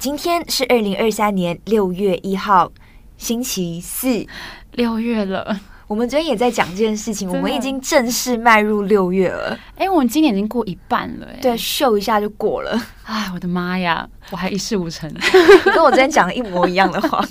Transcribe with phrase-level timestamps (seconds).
[0.00, 2.72] 今天是二零二三年六月一号，
[3.18, 4.26] 星期四。
[4.72, 5.54] 六月了，
[5.86, 9.50] 我们昨天也在讲这件事情，我们已经正式迈入六月了。
[9.74, 12.80] 哎、欸，我们今年已经过一半了，哎，对，秀一下就过了。
[13.04, 15.12] 哎，我的妈呀，我还一事无成，
[15.66, 17.22] 跟我昨天讲的一模一样的话。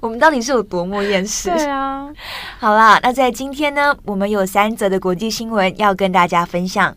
[0.00, 1.48] 我们到底是有多么厌世？
[1.50, 2.10] 对啊。
[2.58, 6.92] 好啦，那在今天呢，我们有三则的国际新闻要跟大家分享。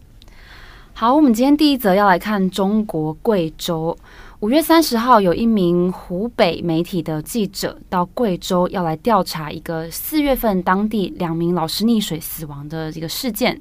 [0.93, 3.96] 好，我们今天第一则要来看中国贵州。
[4.41, 13.59] 五月三十号，有一名湖北媒体的记者到贵州要来调查一个四月份当地两名老师溺水死亡的这个事件，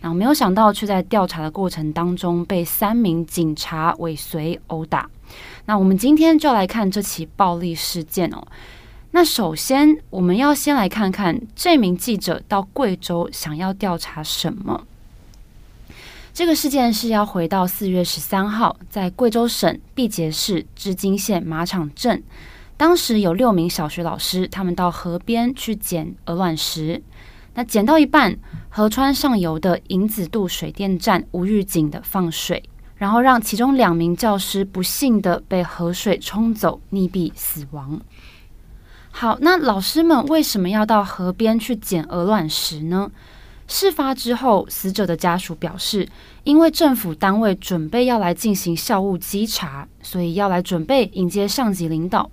[0.00, 5.10] 然后没有想到却在调查的过程当中被三名警察尾随殴打。
[5.66, 8.40] 那我们今天就来看这起暴力事件哦。
[9.10, 14.86] 那首先，我们要先来看看这名记者到贵州想要调查什么。
[16.32, 22.22] 这个事件是要回到四月十三号，在贵州省毕节市织金县马场镇，
[22.76, 27.02] 当时有六名小学老师，他们到河边去捡鹅卵石。
[27.54, 32.62] 那捡到一半，河川上游的银子渡水电站无预警的放水，
[32.94, 38.00] 然后让其中两名教师不幸的被河水冲走，溺毙死亡。
[39.10, 43.10] 好，那老师们为什么要到河边去捡鹅卵石呢？
[43.70, 46.08] 事发之后，死者的家属表示，
[46.42, 52.28] 因为政府单位准备要来进行校务稽查，所以要来准备迎接上级领导。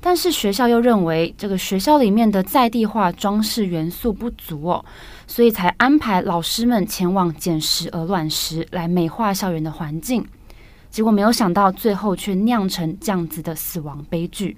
[0.00, 4.84] 但是学校又认为这个学校里面的在地化装饰元素不足哦，
[5.26, 10.26] 所以才安排老师们前往捡拾鹅卵石来美化校园的环境。
[10.88, 14.56] 结果没有想到，最后却酿成这样子的死亡悲剧。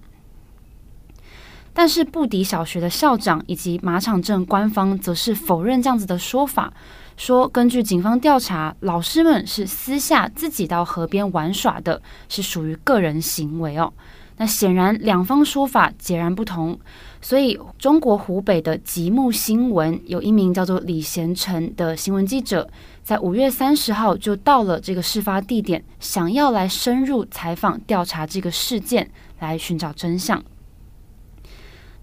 [1.73, 6.73] 但是布迪小学的校长以及马场镇官方则是否认这样子的说法，
[7.17, 13.93] 说根据警方调查，老师们是私下自己到河边玩耍的，是属于个人行为哦。
[14.37, 16.79] 那显然两方说法截然不同，
[17.21, 22.67] 所以中国湖北的极目新闻有一名叫做李贤成的新闻记者，
[23.03, 29.11] 在五月三十号就到了这个事发地点，想要来深入采访调查这个事件，
[29.41, 30.43] 来寻找真相。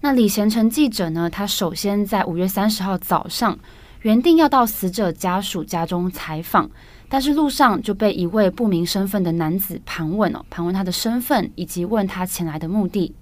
[0.00, 1.28] 那李贤成记者呢？
[1.28, 3.58] 他首先在五月三十号早上
[4.02, 6.70] 原定要到死者家属家中采访，
[7.08, 13.12] 但是路上就被一位不明身份的男子盘问哦，盘问他的身份以及问他前来的目的。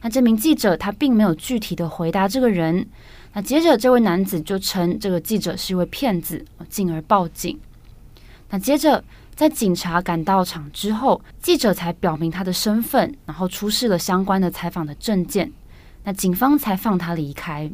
[0.00, 2.84] 那这名记者他并没有具体的回答这个人。
[3.32, 7.56] 那接着这位男子就称这个记者是一位骗子，进而报警。
[8.50, 9.02] 那接着
[9.36, 15.50] 在警察赶到场之后，记者才表明他的身份，然后出示了相关的采访的证件。
[16.04, 17.70] 那警方才放他离开，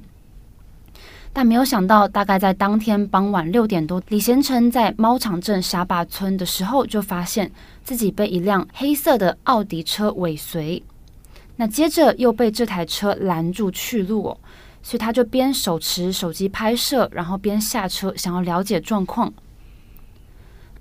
[1.32, 7.50] 但没有想到，大概在当天傍晚六点多，李贤成在猫场镇沙坝村的时候，就发现
[7.82, 10.82] 自己被一辆黑色的奥迪车尾随。
[11.56, 14.38] 那接着又被这台车拦住去路哦，
[14.82, 19.32] 所以他就边手持手机拍摄，然后边下车想要了解状况。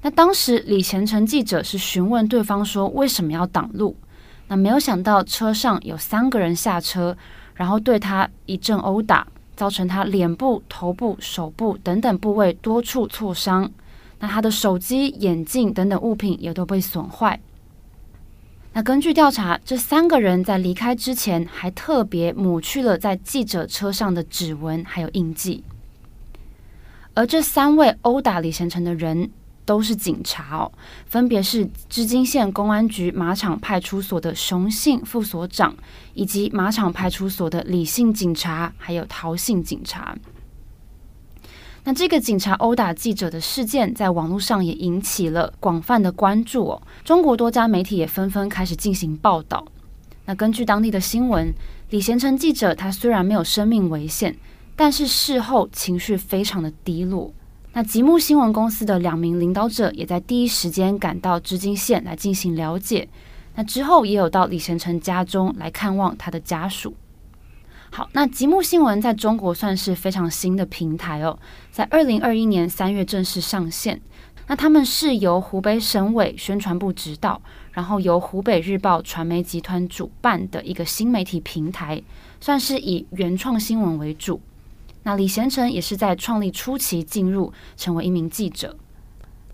[0.01, 3.95] 那当时李贤成记者是询问对方说，为什么要挡路？
[4.47, 7.15] 那没有想到车上有三个人下车，
[7.55, 13.69] 然后对他一阵殴打，造成他脸部、头部、手部等等部位多处挫伤。
[14.19, 17.39] 那他的手机、眼镜等等物品也都被损坏。
[18.73, 25.63] 那根据调查，这三个人在离开之前还特别抹去了在记者车上的指纹还有印记。
[27.13, 29.31] 而这三位殴打李贤成的人，
[29.67, 30.71] 都是警察哦，
[31.07, 35.75] 分别是织金县公安局马场派出所的熊姓副所长，
[36.13, 40.17] 以及马场派出所的李姓警察，还有陶姓警察。
[41.83, 46.81] 那这个警察殴打记者的事件，在网络上也引起了广泛的关注哦。
[47.03, 49.65] 中国多家媒体也纷纷开始进行报道。
[50.23, 51.53] 那根据当地的新闻，
[51.89, 54.33] 李贤成记者他虽然没有生命危险，
[54.77, 57.33] 但是事后情绪非常的低落。
[57.77, 63.07] 那极目新闻公司的两名领导者也在第一时间赶到织金县来进行了解。
[63.53, 66.95] 那之后也有到李贤成家中来看望他的家属。
[67.91, 71.37] 好，那极目新闻在中国算是非常新的平台哦，
[71.69, 74.01] 在二零二一年三月正式上线。
[74.47, 77.39] 那他们是由湖北省委宣传部指导，
[77.73, 82.01] 然后由湖北日报传媒集团主办的一个新媒体平台，
[82.41, 84.41] 算是以原创新闻为主。
[85.07, 88.75] 那李贤成也是在创立初期进入，成为一名记者。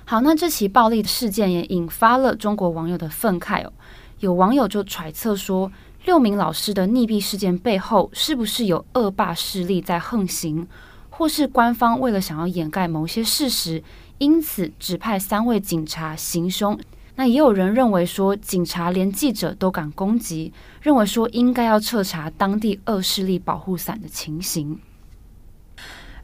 [0.03, 3.71] 好，那这起暴力事件也引发了中国网友的愤慨哦。
[4.17, 5.71] 有网友就揣测说，
[6.05, 10.67] 六名老师的溺毙事件背后，是不是有恶霸势力在横行，
[11.11, 13.83] 或是官方为了想要掩盖某些事实，
[14.17, 16.75] 因此指派三位警察行凶？
[17.13, 20.51] 那也有人认为说，警察连记者都敢攻击，
[20.81, 24.79] 认为说应该要彻查当地恶势力保护伞的情形。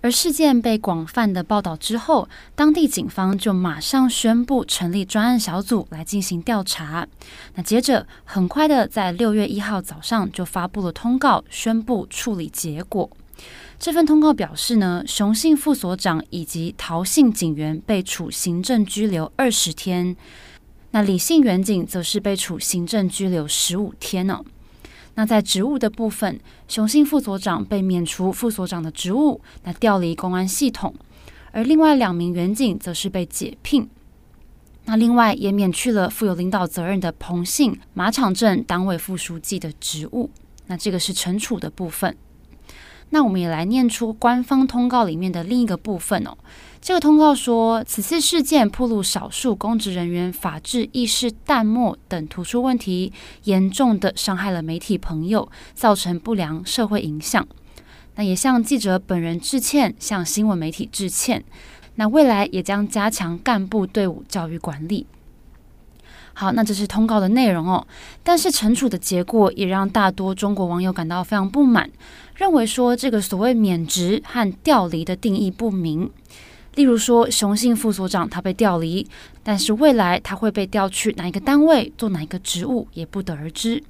[0.01, 7.07] 而事件被广泛的报道之后，当地警方就马上宣布成立专案小组来进行调查。
[7.56, 13.10] 那接着很快的在六月一号早上就发布了通告，宣布处理结果。
[13.78, 20.16] 这份通告表示呢，熊姓副所长以及陶姓警员被处行政拘留二十天。
[20.92, 24.44] 那李姓员警则是被处行政拘留十五天呢。
[25.16, 30.94] 那在职务的部分，雄性副所长被免除副所长的职务，那调离公安系统；
[31.52, 33.90] 而另外两名员警则是被解聘。
[34.86, 40.32] 那另外也免去了负有领导责任的彭姓马场镇党委副书记的职务。
[40.68, 42.16] 那这个是惩处的部分。
[43.10, 46.38] 那我们也来念出官方通告里面的另一个部分哦。
[46.81, 53.12] 这个通告说，此次事件暴露少数公职人员法治意识淡漠等突出问题，
[53.44, 57.46] 严重的伤害了媒体朋友，造成不良社会影响。
[58.16, 61.44] 那也向记者本人致歉，向新闻媒体致歉。
[61.96, 65.06] 那未来也将加强干部队伍教育管理。
[66.34, 67.86] 好，那这是通告的内容哦。
[68.24, 71.92] 但是惩处的结果也让大多中国网友感到非常不满，
[72.36, 76.10] 认为说这个所谓免职和调离的定义不明。
[76.80, 79.06] 例如说，雄性副所长他被调离，
[79.44, 83.84] 但是未来他会被调去哪一个单位做哪一个职务也不得而知。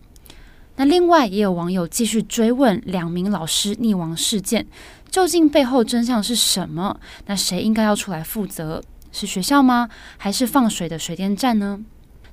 [0.75, 4.65] 那另外也有网友继续追问两名老师溺亡事件
[5.07, 6.99] 究竟背后真相是什么？
[7.27, 8.81] 那谁应该要出来负责？
[9.11, 9.87] 是学校吗？
[10.17, 11.79] 还是放水的水电站呢？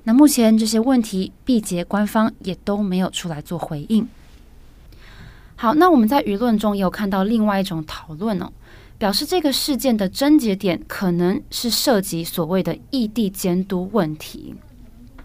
[0.05, 4.07] 那目前这些问题，毕节官方也都没有出来做回应。
[5.55, 8.51] 好，那我们在舆论中也有看到另外一种讨论哦，
[8.97, 14.55] 表示这个事件的症结点可能是涉及所谓的异地监督问题。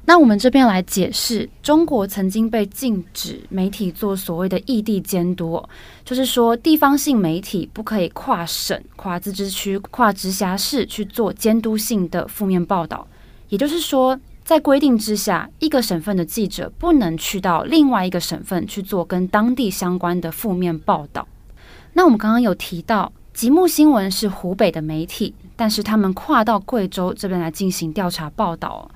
[0.04, 5.62] 那我们这边来解释，中国曾经被禁止媒体做所谓的异地监督，
[6.04, 13.06] 就是说地方性媒体不可以跨省、跨自治区、跨直辖市去做监督性的负面报道，
[13.48, 14.18] 也就是说。
[14.44, 21.26] 在规定之下，一个省份的记者不能去到另外一个省份去做跟当地相关的负面报道。
[21.92, 28.90] 那我们刚刚有提到，极目新闻是湖北的媒体，但是他们跨到贵州这边来进行调查报道。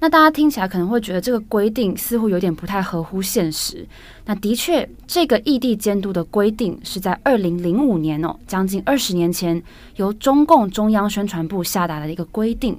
[0.00, 3.86] 那大家听起来可能会觉得这个规定似乎有点不太合乎现实。
[4.24, 9.62] 那的确，这个异地监督的规定是在二零零五年哦，将近二十年前，
[9.96, 12.76] 由中共中央宣传部下达的一个规定。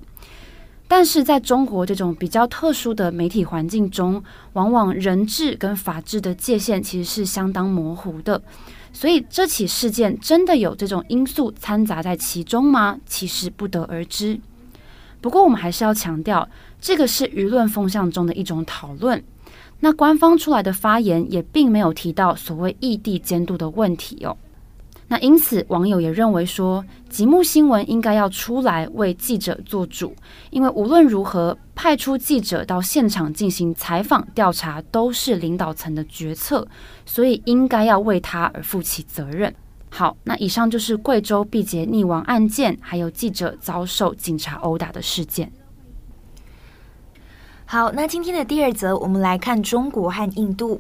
[0.86, 4.22] 但是在中国这种比较特殊的媒体环境中，
[4.52, 8.42] 往往人治跟法治的界限其实是相当模糊的。
[8.94, 12.98] 所以这起事件真的有这种因素掺杂在其中吗？
[13.06, 14.40] 其实不得而知。
[15.20, 16.48] 不过我们还是要强调，
[16.80, 19.22] 这个是舆论风向中的一种讨论。
[19.80, 24.38] 那官方出来的发言也并没有提到所谓异地监督的问题哦。
[25.08, 30.16] 那因此，网友也认为说，极目新闻应该要出来为记者做主，
[30.50, 36.68] 因为无论如何，派出记者到现场进行采访调查都是领导层的决策，
[37.06, 39.54] 所以应该要为他而负起责任。
[39.90, 45.52] 好，那以上就是贵州毕节溺亡案件，还有记者遭受警察殴打的事件。
[47.66, 50.76] 好，那今天的第二则，我们来看中国和印度。《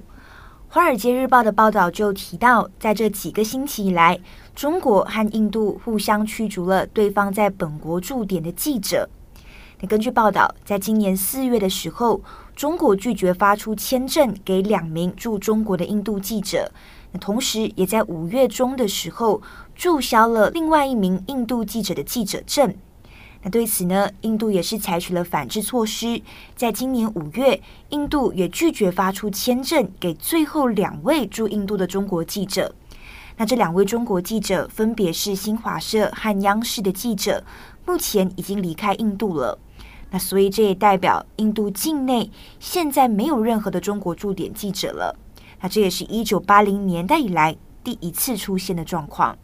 [0.74, 4.20] 华尔街日报》的报道就提到，在这几个星期以来，
[4.56, 9.08] 中国和印度互相驱逐了对方在本国驻点的记者。
[9.82, 12.20] 那根据报道，在今年四月的时候，
[12.56, 16.72] 中国拒绝发出签证给两名驻中国的印度记者。
[17.12, 19.40] 那同时，也在五月中的时候
[19.76, 22.74] 注销了另外一名印度记者的记者证。
[23.44, 26.22] 那对此呢，印度也是采取了反制措施。
[26.56, 32.74] 在今年五月，印度也拒绝发出签证给最后两位驻印度的中国记者。
[33.36, 37.44] 那这两位中国记者分别是新华社和央视的记者，
[37.86, 39.60] 目前已经离开印度了。
[40.10, 45.18] 那所以这也代表印度境内现在没有任何的中国驻点记者了。
[45.60, 49.38] 那这也是一九八零年代以来第一次出现的状况。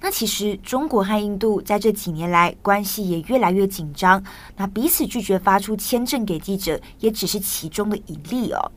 [0.00, 4.22] 那其实中国和印度在这几年来关系也越来越紧张，
[4.56, 8.70] 那彼此拒绝发出签证给记者，也只是其中的一例哦。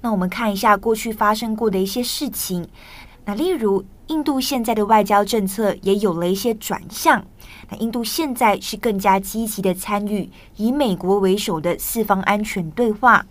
[0.00, 2.68] 那我们看一下过去发生过的一些事情，
[3.24, 7.24] 那例如印度现在的外交政策也有了一些转向，
[7.70, 13.24] 那印度现在是更加积极的参与以美国为首的四方安全对话，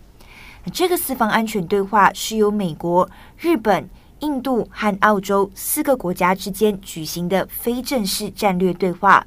[0.64, 3.88] 那这个四方安全对话是由美国、日本。
[4.20, 9.26] 印度和澳洲四个国家之间举行的非正式战略对话，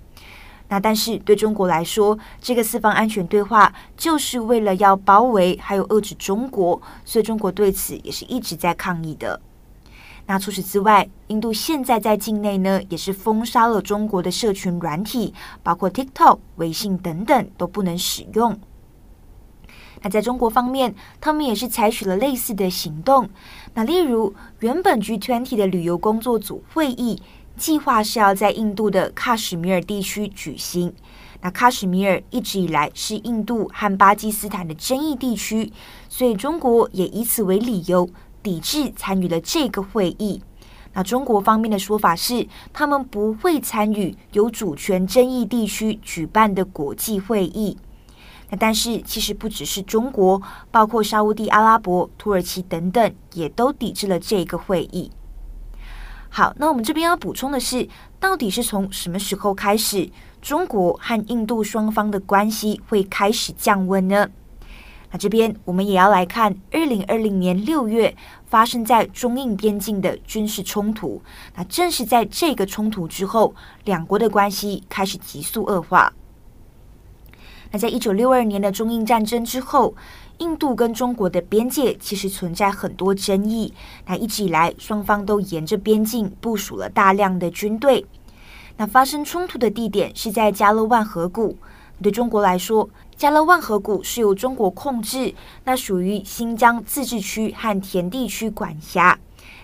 [0.68, 9.40] 那但是对中国来说，这个四方安全对话就是为了要包围还有遏制中国，所以中国对此也是一直在抗议的。
[10.26, 18.56] 那除此之外，印度现在在境内呢也是封杀了中国的社群软体，包括 TikTok、微信等等都不能使用。
[20.02, 23.30] 那在中国方面，他们也是采取了类似的行动。
[23.74, 27.22] 那例如，原本 G20 的旅游工作组会议
[27.58, 30.94] 计划是要在印度的喀什米尔地区举行。
[31.42, 35.72] 那喀什米尔一直以来是印度和巴基斯坦的争议地区，
[36.08, 38.10] 所以中国也以此为理由
[38.44, 40.42] 抵制参与了这个会议。
[40.94, 47.78] 那中国方面的说法是，他们不会参与有主权争议地区举办的国际会议。
[48.50, 50.42] 那但是其实不只是中国，
[50.72, 55.12] 包括沙乌地阿拉伯、土耳其等等，也都抵制了这个会议。
[56.30, 57.88] 好，那我们这边要补充的是，
[58.20, 60.10] 到底是从什么时候开始，
[60.42, 64.30] 中国和印度双方的关系会开始降温呢？
[65.12, 68.16] 那这边我们也要来看二零二零年六月
[68.46, 71.20] 发生在中印边境的军事冲突。
[71.56, 76.14] 那正是在这个冲突之后，两国的关系开始急速恶化。
[77.72, 79.94] 那在一九六二年的中印战争之后，
[80.40, 83.74] 印度跟中国的边界其实存在很多争议。
[84.08, 88.06] 那一直以来，双方都沿着边境部署了大量的军队。
[88.78, 91.58] 那发生冲突的地点是在加勒万河谷。
[92.02, 95.34] 对中国来说，加勒万河谷是由中国控制，
[95.66, 99.20] 那属于新疆自治区和田地区管辖。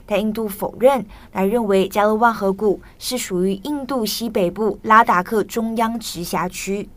[0.05, 6.89] 但印度否认，来认为加勒万河谷是属于印度西北部拉达克中央直辖区。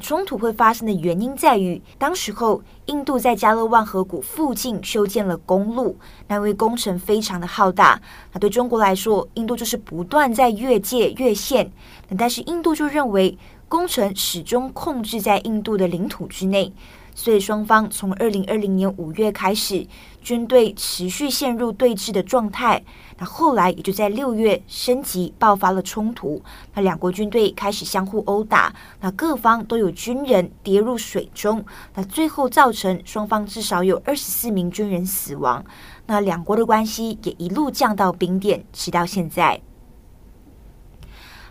[0.00, 5.96] 冲突会发生的原因在于，当时候印度在加勒万河谷附近修建了公路，
[6.28, 8.00] 那因为工程非常的浩大，
[8.32, 11.70] 那对中国来说，印度就是不断在越界越线，
[12.16, 13.36] 但是印度就认为
[13.68, 16.72] 工程始终控制在印度的领土之内。
[17.14, 19.86] 所以双方从二零二零年五月开始，
[20.22, 22.82] 军队持续陷入对峙的状态。
[23.18, 26.42] 那后来也就在六月升级，爆发了冲突。
[26.74, 31.64] 那两国军队开始相互殴打，那各方都有军人跌入水中。
[31.94, 35.64] 那最后造成双方至少有二十四名军人死亡。
[36.06, 39.60] 那两国的关系也一路降到冰点，直到现在。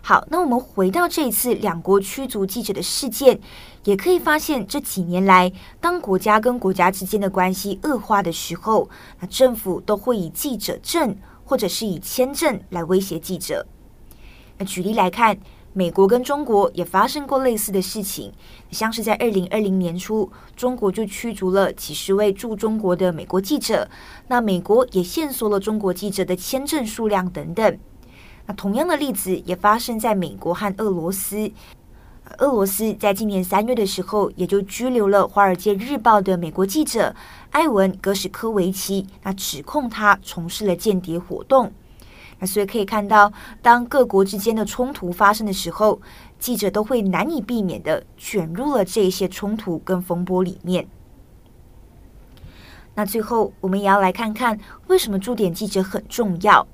[0.04, 3.40] 好，那我们回到这一次两国驱逐记者的事件，
[3.84, 8.90] 也可以发现这几年来，当国家跟国家之间的关系恶化的时候，
[9.20, 11.16] 那政府都会以记者证
[11.46, 13.68] 或者是以签证来威胁记者。
[14.58, 15.38] 那举例来看，
[15.72, 18.34] 美国跟中国也发生过类似的事情，
[18.72, 23.88] 像是在二零二零年初，中国就驱逐了几十位驻中国的美国记者，
[24.28, 27.78] 那美国也限缩了中国记者的签证数量等等。
[28.54, 31.52] 同样的例子也发生在美国和俄罗斯。
[32.38, 37.14] 俄罗斯在今年三月的时候，也就拘留了《华尔街日报》的美国记者
[37.50, 41.74] 艾文·格什科维奇，那指控他从事了间谍活动。
[42.40, 43.32] 那所以可以看到，
[43.62, 46.02] 当各国之间的冲突发生的时候，
[46.40, 50.88] 记者都会难以避免的卷入了这些冲突跟风波里面。
[52.96, 56.66] 那最后，我们也要来看看为什么驻点记者很重要。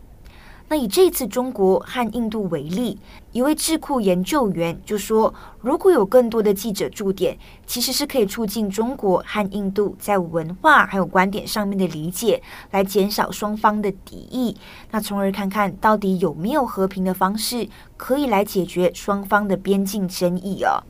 [0.69, 2.99] 那以这次中国和印度为例，
[3.31, 14.57] 一位智库研究员就说，如果有更多的记者驻点，其实是可以促进中国和印度在文化还有观点上面的理解，来减少双方的敌意，
[14.91, 20.83] 那从而看看到底有没有和平的方式可以来解决双方的边境争议哦。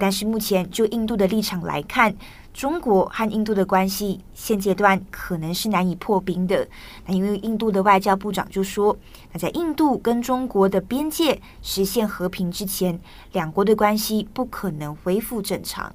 [0.00, 2.14] 但是目前就印度的立场来看，
[2.58, 6.66] 中国和印度的关系现阶段可能是难以破冰的。
[7.06, 8.98] 那因为印度的外交部长就说，
[9.32, 12.98] 那在印度跟中国的边界实现和平之前，
[13.30, 15.94] 两国的关系不可能恢复正常。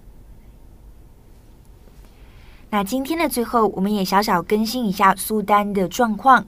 [2.70, 6.46] 那今天的最后，我们也小小更新一下苏丹的状况。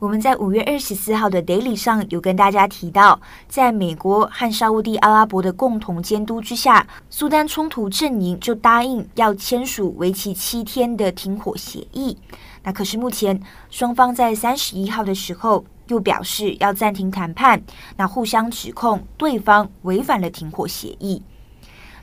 [0.00, 12.18] 我们在五月二十四号的 Daily 上有跟大家提到，在美国和沙乌地阿拉伯的共同监督之下，苏丹冲突阵营就答应要签署为期七天的停火协议。
[12.64, 17.62] 那可是目前双方在三十一号的时候又表示要暂停谈判，
[17.96, 21.22] 那互相指控对方违反了停火协议。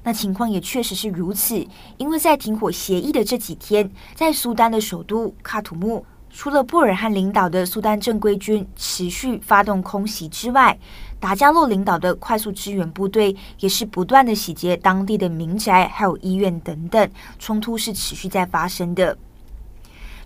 [0.04, 1.64] 那情况也确实是如此，
[1.98, 10.78] 因为在停火协议的这几天，在苏丹的首都喀土穆，除了布尔汉领导的苏丹正规军持续发动空袭之外，
[11.20, 19.16] 达加洛领导的快速支援部队也是不断的洗劫当地的民宅，还有医院等等，冲突是持续在发生的。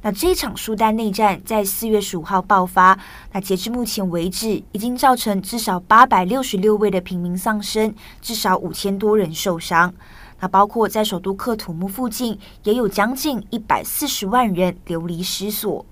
[0.03, 2.97] 那这场苏丹内战在四月十五号爆发，
[3.33, 9.93] 那截至目前为止，已经造成至少八百六十六位的平民丧生，至少五千多人受伤。
[10.39, 15.83] 那包括在首都喀土穆附近，也有将近一百四十万人流离失所。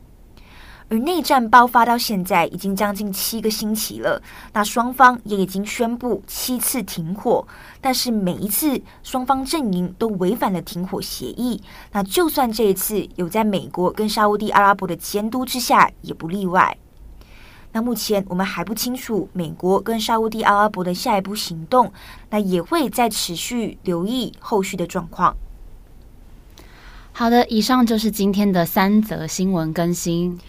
[0.89, 4.21] 而内战爆发到现在已经将近七个星期了，
[4.53, 7.47] 那双方也已经宣布七次停火，
[7.81, 11.61] 但是每一次双方阵营都违反了停火协议。
[11.91, 16.77] 那就算这一次有在美国跟沙乌地阿拉伯的监督之下，也不例外。
[17.71, 21.91] 那目前我们还不清楚美国跟沙乌地阿拉伯的下一步行动，
[22.29, 25.35] 那也会再持续留意后续的状况。
[27.13, 30.39] 好的，以上就是今天的三则新闻更新。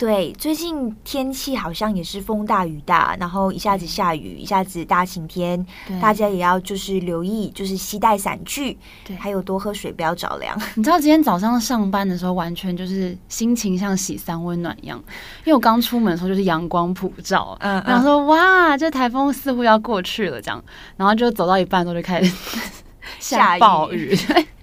[0.00, 5.62] 对，最近天气好像也是风大雨大，然后一下子下雨，一下子大晴天，
[6.00, 10.58] 大家也要就是留意，就是携带伞具，对，还有多喝水，不要着凉。
[10.74, 14.98] 你知道今天早上上班的时候，完全就是心情像洗三温暖一样，
[15.44, 20.64] 因为我刚出门的时候就是阳光普照，嗯，嗯，然后说哇，这台风似乎要过去了这样，
[20.96, 22.34] 然后就走到一半的时候就开始
[23.20, 24.16] 下暴雨。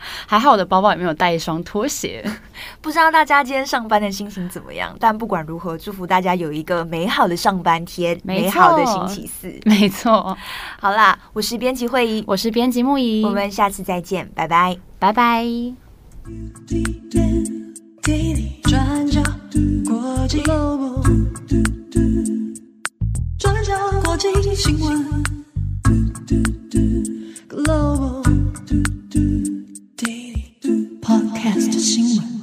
[0.26, 2.24] 还好我的包包里面有带一双拖鞋，
[2.80, 4.96] 不知道大家今天上班的心情怎么样？
[5.00, 9.52] 但不管如何，祝福大家有一个美好的上班天，美好的星期四。
[9.64, 10.36] 没错，
[10.80, 15.44] 好啦，我是编辑慧仪，我是编辑木仪，我们下次再见，拜拜，拜拜。
[18.62, 19.22] 转角
[19.86, 20.42] 国际
[23.38, 23.72] 转角
[24.04, 25.22] 国际新闻
[31.08, 32.37] Podcast 新闻。